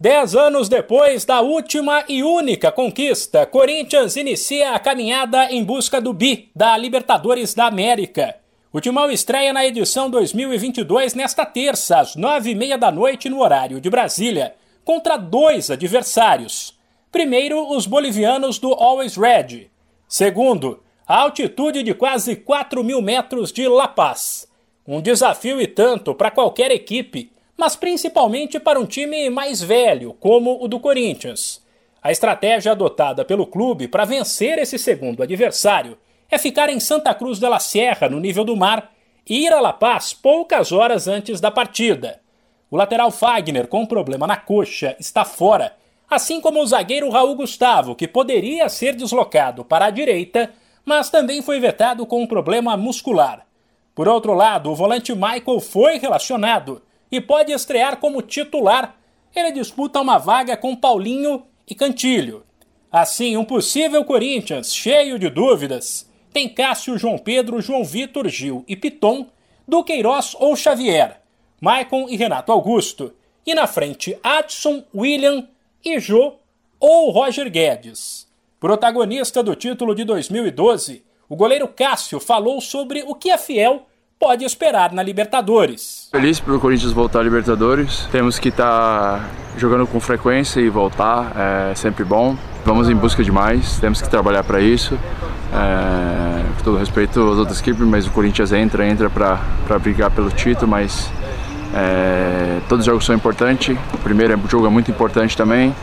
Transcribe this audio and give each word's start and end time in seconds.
Dez 0.00 0.36
anos 0.36 0.68
depois 0.68 1.24
da 1.24 1.40
última 1.40 2.04
e 2.08 2.22
única 2.22 2.70
conquista, 2.70 3.44
Corinthians 3.44 4.14
inicia 4.14 4.70
a 4.70 4.78
caminhada 4.78 5.50
em 5.50 5.64
busca 5.64 6.00
do 6.00 6.12
bi 6.12 6.52
da 6.54 6.76
Libertadores 6.76 7.52
da 7.52 7.66
América. 7.66 8.36
O 8.72 8.80
Timão 8.80 9.10
estreia 9.10 9.52
na 9.52 9.66
edição 9.66 10.08
2022 10.08 11.14
nesta 11.14 11.44
terça, 11.44 11.98
às 11.98 12.14
nove 12.14 12.50
e 12.50 12.54
meia 12.54 12.78
da 12.78 12.92
noite, 12.92 13.28
no 13.28 13.40
horário 13.42 13.80
de 13.80 13.90
Brasília, 13.90 14.54
contra 14.84 15.16
dois 15.16 15.68
adversários. 15.68 16.78
Primeiro, 17.10 17.68
os 17.68 17.84
bolivianos 17.84 18.60
do 18.60 18.72
Always 18.74 19.16
Red. 19.16 19.68
Segundo, 20.06 20.80
a 21.08 21.22
altitude 21.22 21.82
de 21.82 21.92
quase 21.92 22.36
4 22.36 22.84
mil 22.84 23.02
metros 23.02 23.50
de 23.50 23.66
La 23.66 23.88
Paz. 23.88 24.46
Um 24.86 25.00
desafio 25.00 25.60
e 25.60 25.66
tanto 25.66 26.14
para 26.14 26.30
qualquer 26.30 26.70
equipe 26.70 27.32
mas 27.58 27.74
principalmente 27.74 28.60
para 28.60 28.78
um 28.78 28.86
time 28.86 29.28
mais 29.28 29.60
velho, 29.60 30.14
como 30.20 30.62
o 30.62 30.68
do 30.68 30.78
Corinthians. 30.78 31.60
A 32.00 32.12
estratégia 32.12 32.70
adotada 32.70 33.24
pelo 33.24 33.44
clube 33.44 33.88
para 33.88 34.04
vencer 34.04 34.60
esse 34.60 34.78
segundo 34.78 35.24
adversário 35.24 35.98
é 36.30 36.38
ficar 36.38 36.70
em 36.70 36.78
Santa 36.78 37.12
Cruz 37.12 37.40
de 37.40 37.48
la 37.48 37.58
Sierra, 37.58 38.08
no 38.08 38.20
nível 38.20 38.44
do 38.44 38.56
mar, 38.56 38.92
e 39.28 39.44
ir 39.44 39.52
a 39.52 39.60
La 39.60 39.72
Paz 39.72 40.14
poucas 40.14 40.70
horas 40.70 41.08
antes 41.08 41.40
da 41.40 41.50
partida. 41.50 42.20
O 42.70 42.76
lateral 42.76 43.10
Fagner, 43.10 43.66
com 43.66 43.84
problema 43.84 44.26
na 44.26 44.36
coxa, 44.36 44.94
está 45.00 45.24
fora, 45.24 45.74
assim 46.08 46.40
como 46.40 46.62
o 46.62 46.66
zagueiro 46.66 47.10
Raul 47.10 47.34
Gustavo, 47.34 47.96
que 47.96 48.06
poderia 48.06 48.68
ser 48.68 48.94
deslocado 48.94 49.64
para 49.64 49.86
a 49.86 49.90
direita, 49.90 50.52
mas 50.84 51.10
também 51.10 51.42
foi 51.42 51.58
vetado 51.58 52.06
com 52.06 52.22
um 52.22 52.26
problema 52.26 52.76
muscular. 52.76 53.44
Por 53.94 54.06
outro 54.06 54.32
lado, 54.32 54.70
o 54.70 54.76
volante 54.76 55.12
Michael 55.12 55.60
foi 55.60 55.98
relacionado 55.98 56.80
e 57.10 57.20
pode 57.20 57.52
estrear 57.52 57.98
como 57.98 58.22
titular. 58.22 58.96
Ele 59.34 59.52
disputa 59.52 60.00
uma 60.00 60.18
vaga 60.18 60.56
com 60.56 60.76
Paulinho 60.76 61.44
e 61.66 61.74
Cantilho. 61.74 62.44
Assim, 62.90 63.36
um 63.36 63.44
possível 63.44 64.04
Corinthians 64.04 64.74
cheio 64.74 65.18
de 65.18 65.28
dúvidas 65.28 66.08
tem 66.32 66.48
Cássio, 66.48 66.98
João 66.98 67.18
Pedro, 67.18 67.60
João 67.60 67.84
Vitor, 67.84 68.28
Gil 68.28 68.64
e 68.68 68.76
Piton, 68.76 69.26
Duqueiroz 69.66 70.36
ou 70.38 70.54
Xavier, 70.54 71.20
Maicon 71.60 72.06
e 72.08 72.16
Renato 72.16 72.52
Augusto, 72.52 73.12
e 73.44 73.54
na 73.54 73.66
frente 73.66 74.18
Adson, 74.22 74.84
William 74.94 75.48
e 75.84 75.98
Jô 75.98 76.34
ou 76.78 77.10
Roger 77.10 77.50
Guedes. 77.50 78.28
Protagonista 78.60 79.42
do 79.42 79.54
título 79.54 79.94
de 79.94 80.04
2012, 80.04 81.04
o 81.28 81.36
goleiro 81.36 81.68
Cássio 81.68 82.20
falou 82.20 82.60
sobre 82.60 83.02
o 83.06 83.14
que 83.14 83.30
é 83.30 83.38
fiel 83.38 83.86
pode 84.18 84.44
esperar 84.44 84.92
na 84.92 85.02
Libertadores. 85.02 86.08
Feliz 86.10 86.40
pelo 86.40 86.58
Corinthians 86.58 86.92
voltar 86.92 87.20
à 87.20 87.22
Libertadores. 87.22 88.08
Temos 88.10 88.38
que 88.38 88.48
estar 88.48 89.20
tá 89.20 89.24
jogando 89.56 89.86
com 89.86 90.00
frequência 90.00 90.60
e 90.60 90.68
voltar, 90.68 91.32
é 91.70 91.74
sempre 91.74 92.04
bom. 92.04 92.36
Vamos 92.64 92.88
em 92.88 92.94
busca 92.94 93.22
de 93.22 93.30
mais, 93.30 93.78
temos 93.78 94.02
que 94.02 94.08
trabalhar 94.08 94.42
para 94.42 94.60
isso. 94.60 94.98
É, 95.52 96.44
com 96.58 96.64
todo 96.64 96.78
respeito 96.78 97.20
às 97.30 97.38
outras 97.38 97.60
equipes, 97.60 97.86
mas 97.86 98.06
o 98.06 98.10
Corinthians 98.10 98.52
entra, 98.52 98.86
entra 98.86 99.08
para 99.08 99.78
brigar 99.78 100.10
pelo 100.10 100.30
título, 100.30 100.68
mas 100.68 101.10
é, 101.74 102.58
todos 102.68 102.82
os 102.82 102.86
jogos 102.86 103.06
são 103.06 103.14
importantes. 103.14 103.76
O 103.94 103.98
primeiro 103.98 104.38
jogo 104.48 104.66
é 104.66 104.70
muito 104.70 104.90
importante 104.90 105.36
também. 105.36 105.74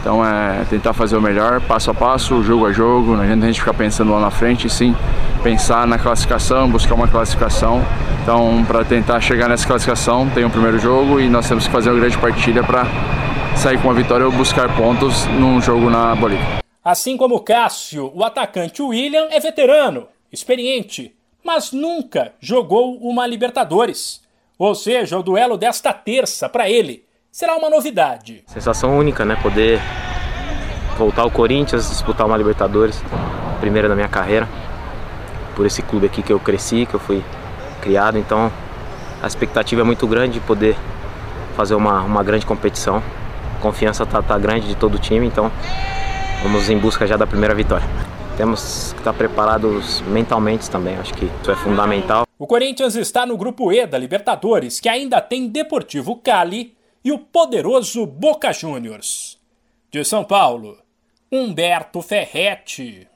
Então 0.00 0.22
é 0.22 0.64
tentar 0.68 0.92
fazer 0.92 1.16
o 1.16 1.22
melhor, 1.22 1.62
passo 1.62 1.90
a 1.90 1.94
passo, 1.94 2.42
jogo 2.42 2.66
a 2.66 2.72
jogo, 2.72 3.14
não 3.14 3.22
adianta 3.22 3.44
a 3.44 3.46
gente 3.46 3.60
ficar 3.60 3.72
pensando 3.72 4.12
lá 4.12 4.20
na 4.20 4.30
frente, 4.30 4.68
sim 4.68 4.94
pensar 5.44 5.86
na 5.86 5.98
classificação, 5.98 6.70
buscar 6.70 6.94
uma 6.94 7.06
classificação. 7.06 7.82
Então, 8.22 8.64
para 8.64 8.82
tentar 8.82 9.20
chegar 9.20 9.46
nessa 9.46 9.66
classificação, 9.66 10.26
tem 10.30 10.42
o 10.42 10.46
um 10.46 10.50
primeiro 10.50 10.78
jogo 10.78 11.20
e 11.20 11.28
nós 11.28 11.46
temos 11.46 11.66
que 11.66 11.72
fazer 11.72 11.90
uma 11.90 12.00
grande 12.00 12.16
partida 12.16 12.64
para 12.64 12.86
sair 13.54 13.78
com 13.80 13.88
uma 13.88 13.94
vitória 13.94 14.24
ou 14.24 14.32
buscar 14.32 14.74
pontos 14.74 15.26
num 15.26 15.60
jogo 15.60 15.90
na 15.90 16.14
Bolívia. 16.14 16.64
Assim 16.82 17.18
como 17.18 17.36
o 17.36 17.40
Cássio, 17.40 18.10
o 18.14 18.24
atacante 18.24 18.80
William 18.80 19.28
é 19.30 19.38
veterano, 19.38 20.08
experiente, 20.32 21.14
mas 21.44 21.72
nunca 21.72 22.32
jogou 22.40 22.96
uma 22.96 23.26
Libertadores. 23.26 24.22
Ou 24.58 24.74
seja, 24.74 25.18
o 25.18 25.22
duelo 25.22 25.58
desta 25.58 25.92
terça 25.92 26.48
para 26.48 26.70
ele 26.70 27.04
será 27.30 27.54
uma 27.56 27.68
novidade. 27.68 28.44
Sensação 28.46 28.96
única, 28.96 29.26
né? 29.26 29.36
Poder 29.42 29.78
voltar 30.96 31.22
ao 31.22 31.30
Corinthians, 31.30 31.90
disputar 31.90 32.26
uma 32.26 32.36
Libertadores, 32.36 33.02
primeira 33.60 33.88
da 33.88 33.94
minha 33.94 34.08
carreira, 34.08 34.48
por 35.54 35.66
esse 35.66 35.82
clube 35.82 36.06
aqui 36.06 36.22
que 36.22 36.32
eu 36.32 36.40
cresci, 36.40 36.86
que 36.86 36.94
eu 36.94 37.00
fui 37.00 37.22
criado, 37.80 38.18
então 38.18 38.50
a 39.22 39.26
expectativa 39.26 39.80
é 39.80 39.84
muito 39.84 40.06
grande 40.06 40.34
de 40.34 40.40
poder 40.40 40.76
fazer 41.56 41.74
uma, 41.74 42.02
uma 42.02 42.22
grande 42.22 42.44
competição. 42.44 43.02
A 43.56 43.62
confiança 43.62 44.04
tá, 44.04 44.20
tá 44.20 44.38
grande 44.38 44.66
de 44.66 44.74
todo 44.74 44.96
o 44.96 44.98
time, 44.98 45.26
então 45.26 45.50
vamos 46.42 46.68
em 46.68 46.78
busca 46.78 47.06
já 47.06 47.16
da 47.16 47.26
primeira 47.26 47.54
vitória. 47.54 47.86
Temos 48.36 48.92
que 48.92 48.98
estar 48.98 49.12
preparados 49.12 50.02
mentalmente 50.02 50.68
também, 50.68 50.96
acho 50.96 51.14
que 51.14 51.26
isso 51.40 51.50
é 51.50 51.56
fundamental. 51.56 52.26
O 52.38 52.46
Corinthians 52.46 52.96
está 52.96 53.24
no 53.24 53.36
grupo 53.36 53.72
E 53.72 53.86
da 53.86 53.96
Libertadores, 53.96 54.80
que 54.80 54.88
ainda 54.88 55.20
tem 55.20 55.48
Deportivo 55.48 56.16
Cali 56.16 56.74
e 57.04 57.12
o 57.12 57.18
poderoso 57.18 58.04
Boca 58.06 58.52
Juniors. 58.52 59.38
De 59.90 60.04
São 60.04 60.24
Paulo, 60.24 60.76
Humberto 61.30 62.02
Ferretti. 62.02 63.06